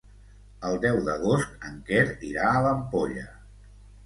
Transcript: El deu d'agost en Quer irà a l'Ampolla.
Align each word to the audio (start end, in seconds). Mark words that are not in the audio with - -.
El 0.69 0.79
deu 0.85 0.97
d'agost 1.09 1.67
en 1.69 1.77
Quer 1.91 2.01
irà 2.31 2.49
a 2.55 2.65
l'Ampolla. 2.65 3.29